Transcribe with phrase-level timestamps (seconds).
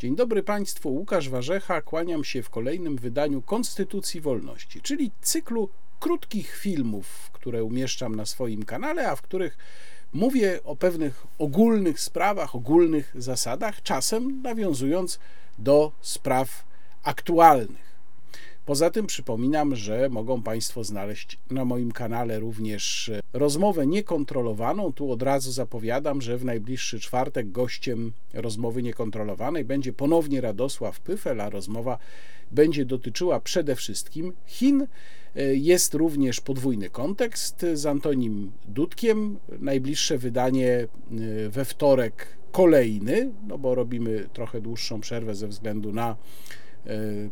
[0.00, 6.56] Dzień dobry Państwu, Łukasz Warzecha, kłaniam się w kolejnym wydaniu Konstytucji Wolności, czyli cyklu krótkich
[6.56, 9.58] filmów, które umieszczam na swoim kanale, a w których
[10.12, 15.18] mówię o pewnych ogólnych sprawach, ogólnych zasadach, czasem nawiązując
[15.58, 16.64] do spraw
[17.02, 17.89] aktualnych.
[18.70, 24.92] Poza tym przypominam, że mogą Państwo znaleźć na moim kanale również rozmowę niekontrolowaną.
[24.92, 31.40] Tu od razu zapowiadam, że w najbliższy czwartek gościem rozmowy niekontrolowanej będzie ponownie Radosław Pyfel,
[31.40, 31.98] a rozmowa
[32.50, 34.86] będzie dotyczyła przede wszystkim Chin.
[35.52, 39.38] Jest również podwójny kontekst z Antonim Dudkiem.
[39.58, 40.88] Najbliższe wydanie
[41.50, 46.16] we wtorek kolejny, no bo robimy trochę dłuższą przerwę ze względu na E,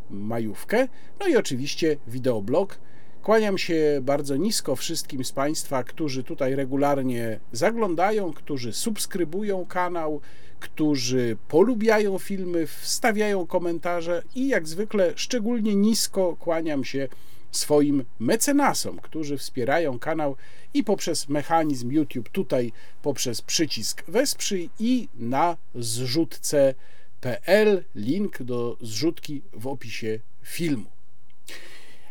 [0.09, 0.87] majówkę.
[1.19, 2.79] No i oczywiście wideoblog.
[3.23, 10.21] Kłaniam się bardzo nisko wszystkim z Państwa, którzy tutaj regularnie zaglądają, którzy subskrybują kanał,
[10.59, 17.07] którzy polubiają filmy, wstawiają komentarze i jak zwykle szczególnie nisko kłaniam się
[17.51, 20.35] swoim mecenasom, którzy wspierają kanał
[20.73, 26.73] i poprzez mechanizm YouTube, tutaj poprzez przycisk wesprzyj i na zrzutce
[27.21, 30.89] PL, link do zrzutki w opisie filmu.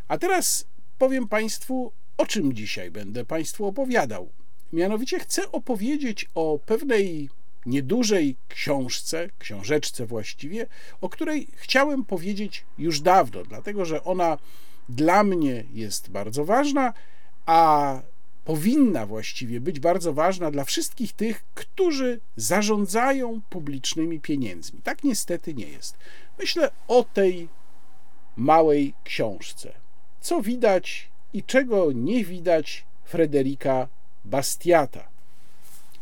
[0.08, 0.64] A teraz
[0.98, 4.28] powiem Państwu, o czym dzisiaj będę Państwu opowiadał.
[4.72, 7.28] Mianowicie chcę opowiedzieć o pewnej
[7.66, 10.66] niedużej książce, książeczce właściwie,
[11.00, 14.38] o której chciałem powiedzieć już dawno, dlatego że ona
[14.88, 16.92] dla mnie jest bardzo ważna,
[17.46, 18.00] a
[18.48, 24.80] powinna właściwie być bardzo ważna dla wszystkich tych, którzy zarządzają publicznymi pieniędzmi.
[24.84, 25.96] Tak niestety nie jest.
[26.38, 27.48] Myślę o tej
[28.36, 29.72] małej książce.
[30.20, 33.88] Co widać i czego nie widać Frederika
[34.24, 35.08] Bastiata,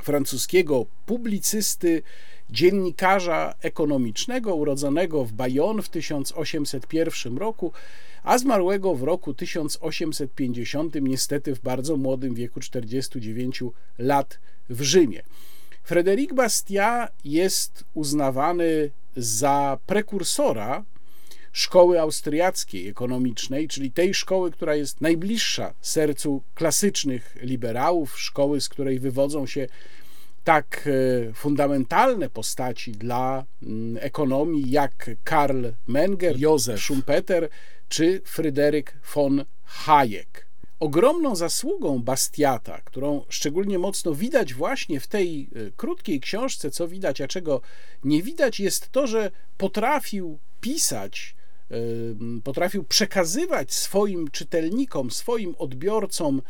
[0.03, 2.03] francuskiego publicysty,
[2.51, 7.73] dziennikarza ekonomicznego, urodzonego w Bayonne w 1801 roku,
[8.23, 13.65] a zmarłego w roku 1850, niestety w bardzo młodym wieku 49
[13.99, 14.39] lat
[14.71, 15.23] w Rzymie.
[15.89, 20.85] Frédéric Bastiat jest uznawany za prekursora
[21.53, 28.99] szkoły austriackiej ekonomicznej, czyli tej szkoły, która jest najbliższa sercu klasycznych liberałów, szkoły, z której
[28.99, 29.67] wywodzą się
[30.47, 37.49] tak e, fundamentalne postaci dla mm, ekonomii jak Karl Menger, Józef Schumpeter
[37.89, 40.47] czy Fryderyk von Hayek.
[40.81, 47.21] Ogromną zasługą Bastiata, którą szczególnie mocno widać właśnie w tej e, krótkiej książce, co widać,
[47.21, 47.61] a czego
[48.05, 51.37] nie widać, jest to, że potrafił pisać,
[51.71, 51.77] e,
[52.45, 56.43] potrafił przekazywać swoim czytelnikom, swoim odbiorcom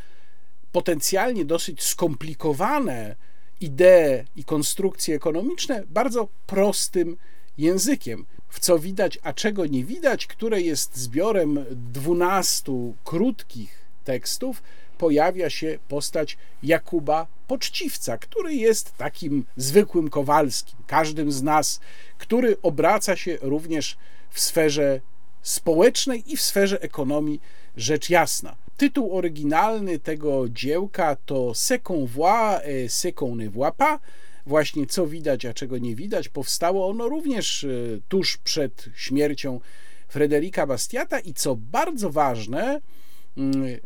[0.73, 3.17] potencjalnie dosyć skomplikowane
[3.61, 7.17] idee i konstrukcje ekonomiczne bardzo prostym
[7.59, 8.27] językiem.
[8.49, 14.63] W co widać, a czego nie widać, które jest zbiorem dwunastu krótkich tekstów,
[14.99, 21.81] pojawia się postać Jakuba Poczciwca, który jest takim zwykłym Kowalskim, każdym z nas,
[22.19, 23.97] który obraca się również
[24.31, 25.01] w sferze
[25.43, 27.41] społecznej i w sferze ekonomii,
[27.77, 28.57] rzecz jasna.
[28.77, 33.99] Tytuł oryginalny tego dziełka to Ce qu'on voit et ce qu'on ne pas.
[34.47, 36.29] Właśnie co widać, a czego nie widać.
[36.29, 37.69] Powstało ono również e,
[38.09, 39.61] tuż przed śmiercią
[40.09, 42.81] Frederika Bastiata i co bardzo ważne,
[43.37, 43.79] mm,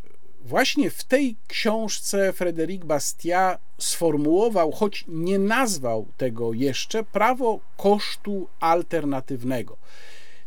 [0.45, 9.77] właśnie w tej książce Frédéric Bastiat sformułował, choć nie nazwał tego jeszcze, prawo kosztu alternatywnego.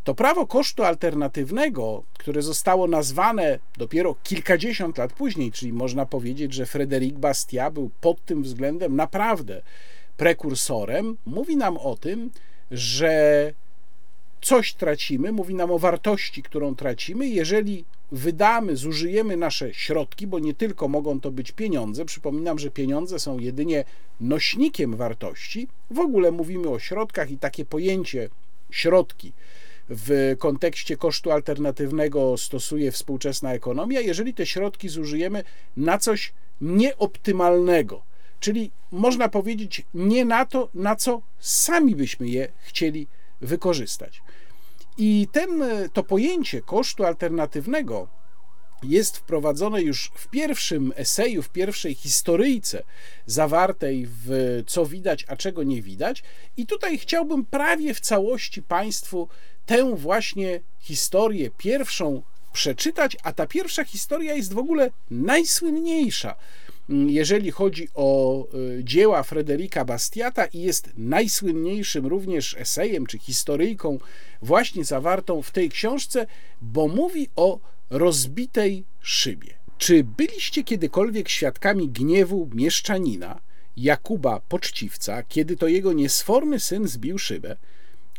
[0.04, 6.66] To prawo kosztu alternatywnego, które zostało nazwane dopiero kilkadziesiąt lat później, czyli można powiedzieć, że
[6.66, 9.62] Frédéric Bastiat był pod tym względem naprawdę
[10.18, 12.32] prekursorem, mówi nam o tym,
[12.72, 13.54] że
[14.42, 20.54] coś tracimy, mówi nam o wartości, którą tracimy, jeżeli wydamy, zużyjemy nasze środki, bo nie
[20.54, 22.06] tylko mogą to być pieniądze.
[22.06, 23.84] Przypominam, że pieniądze są jedynie
[24.22, 25.68] nośnikiem wartości.
[25.92, 28.30] W ogóle mówimy o środkach i takie pojęcie
[28.72, 29.34] środki
[29.90, 35.44] w kontekście kosztu alternatywnego stosuje współczesna ekonomia, jeżeli te środki zużyjemy
[35.78, 38.02] na coś nieoptymalnego,
[38.40, 43.08] czyli można powiedzieć nie na to, na co sami byśmy je chcieli
[43.42, 44.22] wykorzystać.
[44.98, 45.64] I ten,
[45.94, 48.08] to pojęcie kosztu alternatywnego
[48.86, 52.84] jest wprowadzone już w pierwszym eseju, w pierwszej historyjce
[53.26, 56.24] zawartej w co widać, a czego nie widać.
[56.58, 59.28] I tutaj chciałbym prawie w całości Państwu
[59.66, 62.22] tę właśnie historię pierwszą
[62.54, 66.36] przeczytać, a ta pierwsza historia jest w ogóle najsłynniejsza
[66.90, 74.00] jeżeli chodzi o y, dzieła Frederika Bastiata i jest najsłynniejszym również esejem czy historyjką
[74.42, 76.28] właśnie zawartą w tej książce,
[76.62, 77.60] bo mówi o
[77.94, 79.54] rozbitej szybie.
[79.78, 83.42] Czy byliście kiedykolwiek świadkami gniewu mieszczanina
[83.78, 87.56] Jakuba Poczciwca, kiedy to jego niesforny syn zbił szybę?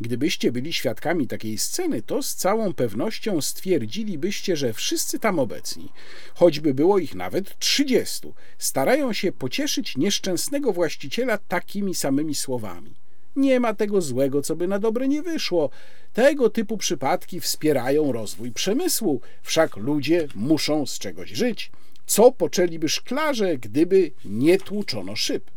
[0.00, 5.88] Gdybyście byli świadkami takiej sceny, to z całą pewnością stwierdzilibyście, że wszyscy tam obecni,
[6.34, 12.94] choćby było ich nawet trzydziestu, starają się pocieszyć nieszczęsnego właściciela takimi samymi słowami.
[13.36, 15.70] Nie ma tego złego, co by na dobre nie wyszło.
[16.12, 21.70] Tego typu przypadki wspierają rozwój przemysłu, wszak ludzie muszą z czegoś żyć.
[22.06, 25.50] Co poczęliby szklarze, gdyby nie tłuczono szyb?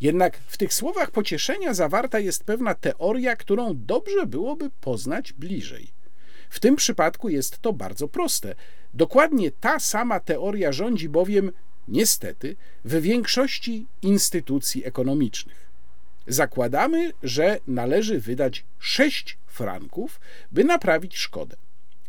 [0.00, 5.88] Jednak w tych słowach pocieszenia zawarta jest pewna teoria, którą dobrze byłoby poznać bliżej.
[6.50, 8.54] W tym przypadku jest to bardzo proste.
[8.94, 11.52] Dokładnie ta sama teoria rządzi bowiem,
[11.88, 15.65] niestety, w większości instytucji ekonomicznych.
[16.26, 20.20] Zakładamy, że należy wydać 6 franków,
[20.52, 21.56] by naprawić szkodę.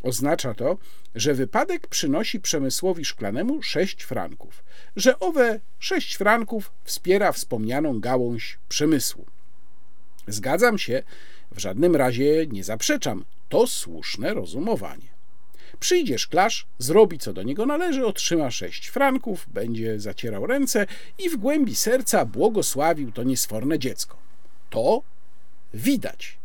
[0.04, 0.78] Oznacza to,
[1.16, 4.64] że wypadek przynosi przemysłowi szklanemu 6 franków,
[4.96, 9.26] że owe 6 franków wspiera wspomnianą gałąź przemysłu.
[10.28, 11.04] Zgadzam się,
[11.52, 15.17] w żadnym razie nie zaprzeczam, to słuszne rozumowanie.
[15.80, 20.86] Przyjdzie szklarz, zrobi co do niego należy, otrzyma sześć franków, będzie zacierał ręce
[21.20, 24.18] i w głębi serca błogosławił to niesforne dziecko.
[24.70, 25.02] To
[25.74, 26.38] widać.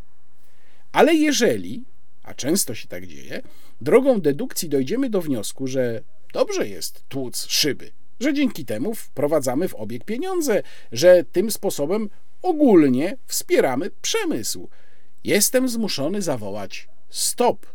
[0.91, 1.83] Ale jeżeli
[2.23, 3.41] a często się tak dzieje,
[3.81, 6.01] drogą dedukcji dojdziemy do wniosku, że
[6.33, 12.09] dobrze jest tłuc szyby, że dzięki temu wprowadzamy w obieg pieniądze, że tym sposobem
[12.41, 14.69] ogólnie wspieramy przemysł.
[15.23, 17.72] Jestem zmuszony zawołać stop.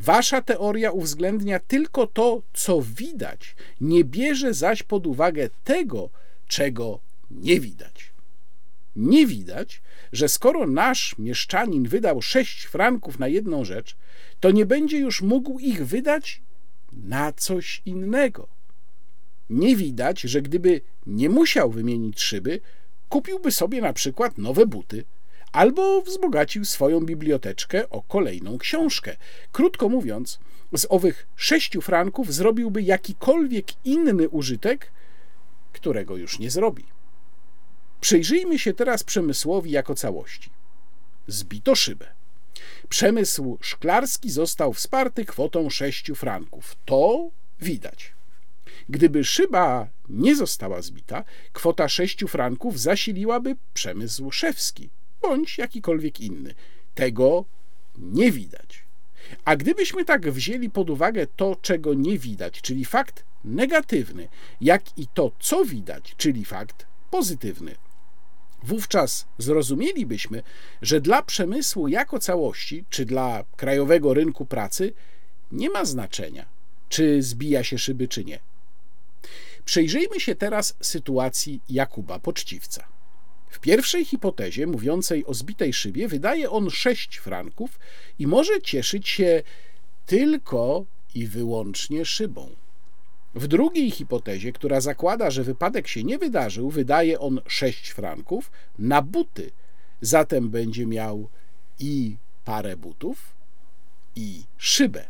[0.00, 6.10] Wasza teoria uwzględnia tylko to, co widać, nie bierze zaś pod uwagę tego,
[6.48, 6.98] czego
[7.30, 8.12] nie widać.
[8.96, 9.82] Nie widać,
[10.12, 13.96] że skoro nasz mieszczanin wydał sześć franków na jedną rzecz,
[14.40, 16.40] to nie będzie już mógł ich wydać
[16.92, 18.48] na coś innego.
[19.50, 22.60] Nie widać, że gdyby nie musiał wymienić szyby,
[23.08, 25.04] kupiłby sobie na przykład nowe buty
[25.56, 29.16] albo wzbogacił swoją biblioteczkę o kolejną książkę.
[29.52, 30.38] Krótko mówiąc,
[30.72, 34.92] z owych sześciu franków zrobiłby jakikolwiek inny użytek,
[35.72, 36.84] którego już nie zrobi.
[38.00, 40.50] Przyjrzyjmy się teraz przemysłowi jako całości.
[41.26, 42.06] Zbito szybę.
[42.88, 46.76] Przemysł szklarski został wsparty kwotą 6 franków.
[46.84, 47.30] To
[47.60, 48.14] widać.
[48.88, 54.90] Gdyby szyba nie została zbita, kwota 6 franków zasiliłaby przemysł szewski
[55.28, 56.54] bądź jakikolwiek inny.
[56.94, 57.44] Tego
[57.98, 58.84] nie widać.
[59.44, 64.28] A gdybyśmy tak wzięli pod uwagę to, czego nie widać, czyli fakt negatywny,
[64.60, 67.74] jak i to, co widać, czyli fakt pozytywny,
[68.62, 70.42] Wówczas zrozumielibyśmy,
[70.82, 74.92] że dla przemysłu jako całości, czy dla krajowego rynku pracy,
[75.52, 76.46] nie ma znaczenia,
[76.88, 78.38] czy zbija się szyby, czy nie.
[79.64, 82.95] Przejrzyjmy się teraz sytuacji Jakuba Poczciwca.
[83.56, 87.78] W pierwszej hipotezie mówiącej o zbitej szybie wydaje on 6 franków
[88.18, 89.42] i może cieszyć się
[90.06, 92.50] tylko i wyłącznie szybą.
[93.34, 99.02] W drugiej hipotezie, która zakłada, że wypadek się nie wydarzył, wydaje on 6 franków na
[99.02, 99.50] buty.
[100.00, 101.28] Zatem będzie miał
[101.78, 103.34] i parę butów,
[104.16, 105.04] i szybę.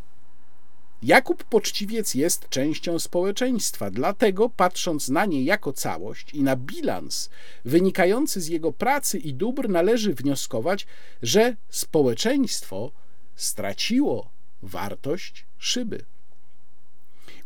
[1.03, 7.31] Jakub Poczciwiec jest częścią społeczeństwa, dlatego patrząc na nie jako całość i na bilans
[7.65, 10.87] wynikający z jego pracy i dóbr, należy wnioskować,
[11.23, 12.91] że społeczeństwo
[13.35, 14.31] straciło
[14.63, 16.05] wartość szyby.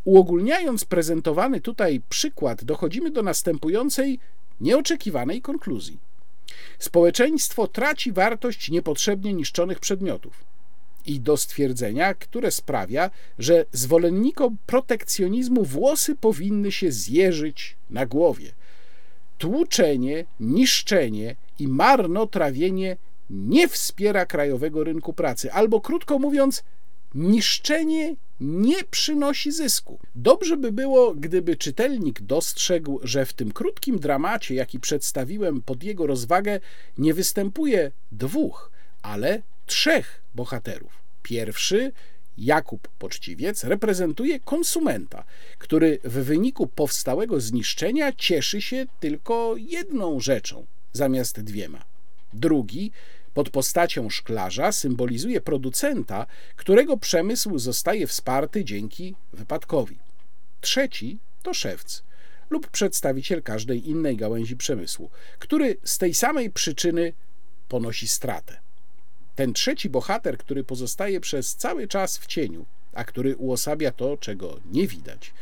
[0.03, 4.19] Uogólniając prezentowany tutaj przykład, dochodzimy do następującej
[4.61, 5.99] nieoczekiwanej konkluzji.
[6.79, 10.50] Społeczeństwo traci wartość niepotrzebnie niszczonych przedmiotów
[11.05, 18.51] i do stwierdzenia, które sprawia, że zwolennikom protekcjonizmu włosy powinny się zjeżyć na głowie.
[19.37, 22.97] Tłuczenie, niszczenie i marnotrawienie
[23.29, 26.63] nie wspiera krajowego rynku pracy, albo krótko mówiąc,
[27.15, 29.99] niszczenie nie przynosi zysku.
[30.15, 36.07] Dobrze by było, gdyby czytelnik dostrzegł, że w tym krótkim dramacie, jaki przedstawiłem pod jego
[36.07, 36.59] rozwagę,
[36.97, 39.41] nie występuje dwóch, ale
[39.71, 40.91] trzech bohaterów.
[41.23, 41.91] Pierwszy,
[42.37, 45.23] Jakub Poczciwiec, reprezentuje konsumenta,
[45.57, 51.85] który w wyniku powstałego zniszczenia cieszy się tylko jedną rzeczą zamiast dwiema.
[52.33, 52.91] Drugi,
[53.33, 56.25] pod postacią szklarza symbolizuje producenta,
[56.55, 59.99] którego przemysł zostaje wsparty dzięki wypadkowi.
[60.61, 62.03] Trzeci to szewc,
[62.49, 65.09] lub przedstawiciel każdej innej gałęzi przemysłu,
[65.39, 67.13] który z tej samej przyczyny
[67.67, 68.70] ponosi stratę.
[69.35, 74.59] Ten trzeci bohater, który pozostaje przez cały czas w cieniu, a który uosabia to, czego
[74.71, 75.33] nie widać,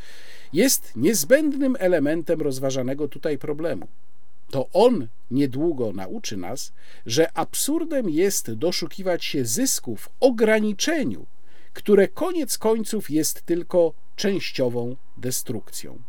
[0.54, 3.88] jest niezbędnym elementem rozważanego tutaj problemu.
[4.52, 6.74] To on niedługo nauczy nas,
[7.06, 11.26] że absurdem jest doszukiwać się zysku w ograniczeniu,
[11.74, 16.00] które koniec końców jest tylko częściową destrukcją.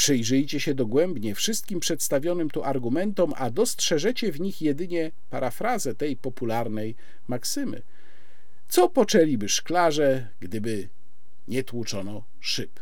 [0.00, 6.96] Przyjrzyjcie się dogłębnie wszystkim przedstawionym tu argumentom, a dostrzeżecie w nich jedynie parafrazę tej popularnej
[7.28, 7.82] maksymy.
[8.68, 10.88] Co poczęliby szklarze, gdyby
[11.48, 12.80] nie tłuczono szyb?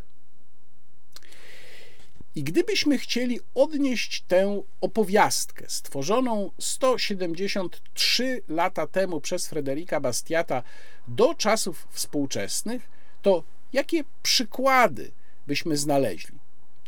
[2.35, 10.63] I gdybyśmy chcieli odnieść tę opowiastkę stworzoną 173 lata temu przez Frederika Bastiata
[11.09, 12.91] do czasów współczesnych,
[13.23, 15.11] to jakie przykłady
[15.47, 16.38] byśmy znaleźli?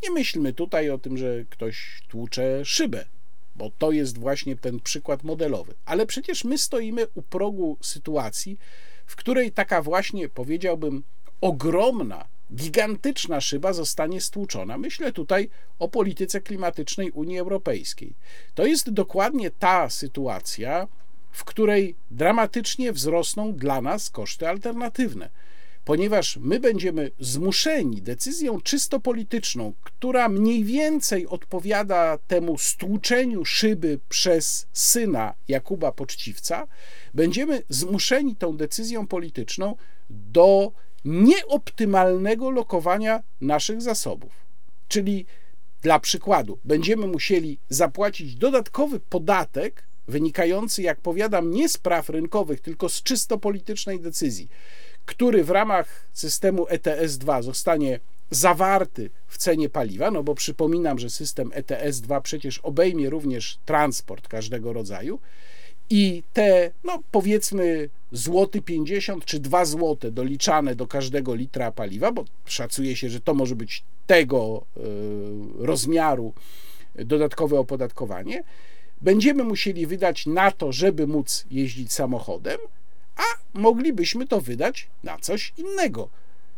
[0.03, 3.05] Nie myślmy tutaj o tym, że ktoś tłucze szybę,
[3.57, 5.75] bo to jest właśnie ten przykład modelowy.
[5.85, 8.59] Ale przecież my stoimy u progu sytuacji,
[9.07, 11.03] w której taka właśnie, powiedziałbym,
[11.41, 14.79] ogromna, gigantyczna szyba zostanie stłuczona.
[14.79, 18.15] Myślę tutaj o polityce klimatycznej Unii Europejskiej.
[18.55, 20.89] To jest dokładnie ta sytuacja,
[21.31, 25.31] w której dramatycznie wzrosną dla nas koszty alternatywne
[25.91, 34.67] ponieważ my będziemy zmuszeni decyzją czysto polityczną, która mniej więcej odpowiada temu stłuczeniu szyby przez
[34.73, 36.67] syna Jakuba Poczciwca,
[37.15, 39.77] będziemy zmuszeni tą decyzją polityczną
[40.11, 40.73] do
[41.05, 44.33] nieoptymalnego lokowania naszych zasobów.
[44.89, 45.27] Czyli
[45.83, 52.89] dla przykładu, będziemy musieli zapłacić dodatkowy podatek wynikający, jak powiadam, nie z praw rynkowych, tylko
[52.89, 54.49] z czysto politycznej decyzji
[55.07, 61.51] który w ramach systemu ETS-2 zostanie zawarty w cenie paliwa, no bo przypominam, że system
[61.51, 65.19] ETS-2 przecież obejmie również transport każdego rodzaju
[65.91, 72.25] i te, no powiedzmy, złoty 50 czy 2 złote doliczane do każdego litra paliwa, bo
[72.45, 74.81] szacuje się, że to może być tego y,
[75.67, 76.33] rozmiaru
[76.95, 78.45] dodatkowe opodatkowanie,
[79.01, 82.59] będziemy musieli wydać na to, żeby móc jeździć samochodem,
[83.21, 86.09] a moglibyśmy to wydać na coś innego,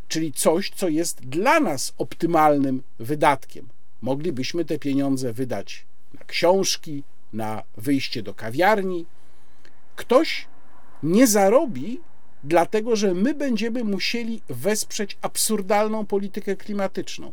[0.08, 3.68] czyli coś, co jest dla nas optymalnym wydatkiem.
[4.02, 7.02] Moglibyśmy te pieniądze wydać na książki,
[7.32, 9.06] na wyjście do kawiarni.
[9.96, 10.46] Ktoś
[11.02, 12.00] nie zarobi,
[12.44, 17.32] dlatego że my będziemy musieli wesprzeć absurdalną politykę klimatyczną.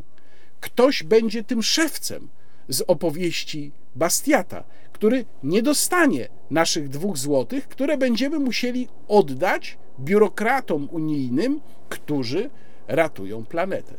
[0.59, 2.27] Ktoś będzie tym szewcem
[2.69, 11.61] z opowieści Bastiata, który nie dostanie naszych dwóch złotych, które będziemy musieli oddać biurokratom unijnym,
[11.89, 12.49] którzy
[12.87, 13.93] ratują planetę.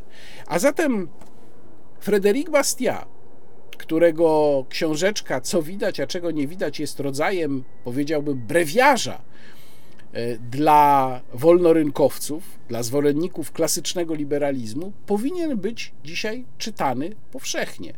[0.47, 1.07] A zatem
[2.01, 3.07] Frédéric Bastiat,
[3.77, 9.21] którego książeczka Co widać, a czego nie widać jest rodzajem, powiedziałbym, brewiarza
[10.13, 17.93] e, dla wolnorynkowców, dla zwolenników klasycznego liberalizmu, powinien być dzisiaj czytany powszechnie.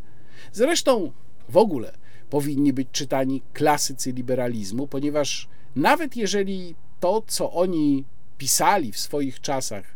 [0.51, 1.11] Zresztą
[1.49, 2.02] w ogóle
[2.33, 8.05] powinni być czytani klasycy liberalizmu, ponieważ nawet jeżeli to, co oni
[8.37, 9.95] pisali w swoich czasach,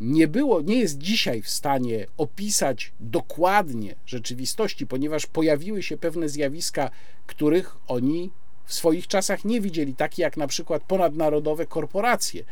[0.00, 6.90] nie było, nie jest dzisiaj w stanie opisać dokładnie rzeczywistości, ponieważ pojawiły się pewne zjawiska,
[7.26, 8.30] których oni
[8.64, 12.44] w swoich czasach nie widzieli, takie jak na przykład ponadnarodowe korporacje,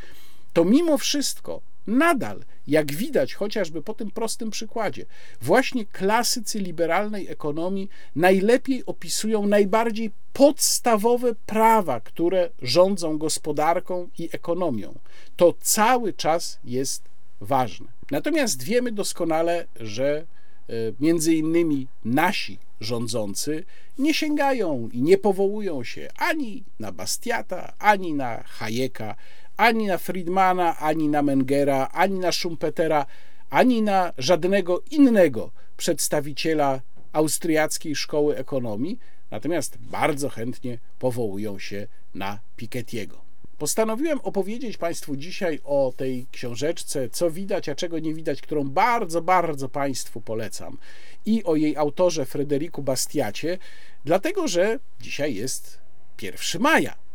[0.52, 5.06] to mimo wszystko nadal, jak widać chociażby po tym prostym przykładzie,
[5.42, 14.98] właśnie klasycy liberalnej ekonomii najlepiej opisują najbardziej podstawowe prawa, które rządzą gospodarką i ekonomią.
[15.36, 17.02] To cały czas jest
[17.40, 17.86] ważne.
[18.10, 23.64] Natomiast wiemy doskonale, że e, między innymi nasi rządzący
[23.98, 29.16] nie sięgają i nie powołują się ani na Bastiata, ani na Hayeka,
[29.56, 33.06] ani na Friedmana, ani na Mengera, ani na Schumpetera,
[33.50, 36.80] ani na żadnego innego przedstawiciela
[37.12, 38.98] austriackiej szkoły ekonomii,
[39.30, 43.26] natomiast bardzo chętnie powołują się na Piketty'ego.
[43.58, 49.22] Postanowiłem opowiedzieć Państwu dzisiaj o tej książeczce, co widać, a czego nie widać, którą bardzo,
[49.22, 50.78] bardzo Państwu polecam,
[51.26, 53.58] i o jej autorze Frederiku Bastiacie,
[54.04, 55.78] dlatego że dzisiaj jest
[56.22, 57.05] 1 maja.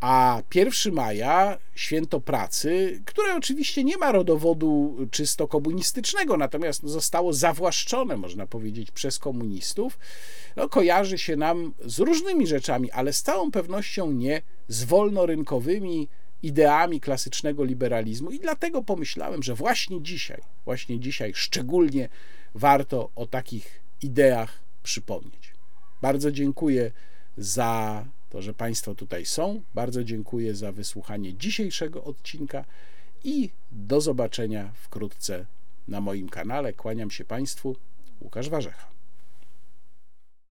[0.00, 8.16] A 1 maja, święto pracy, które oczywiście nie ma rodowodu czysto komunistycznego, natomiast zostało zawłaszczone,
[8.16, 9.98] można powiedzieć, przez komunistów,
[10.56, 16.08] no, kojarzy się nam z różnymi rzeczami, ale z całą pewnością nie z wolnorynkowymi
[16.42, 18.30] ideami klasycznego liberalizmu.
[18.30, 22.08] I dlatego pomyślałem, że właśnie dzisiaj, właśnie dzisiaj, szczególnie
[22.54, 25.54] warto o takich ideach przypomnieć.
[26.02, 26.92] Bardzo dziękuję
[27.36, 29.62] za to, że Państwo tutaj są.
[29.74, 32.64] Bardzo dziękuję za wysłuchanie dzisiejszego odcinka
[33.24, 35.46] i do zobaczenia wkrótce
[35.88, 36.72] na moim kanale.
[36.72, 37.76] Kłaniam się Państwu.
[38.20, 38.95] Łukasz Warzecha.